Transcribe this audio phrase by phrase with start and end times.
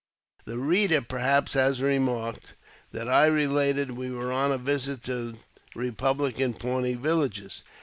[0.45, 2.55] The reader, perhaps, has remarked,
[2.91, 5.37] that I related we were on a visit to
[5.75, 7.61] Eepublican Pawnee villages.